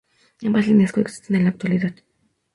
[0.47, 1.93] Ambas líneas coexisten en la actualidad.